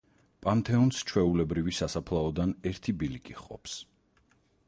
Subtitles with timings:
[0.43, 3.79] პანთეონს ჩვეულებრივი სასაფლაოდან ერთი ბილიკი ჰყოფს.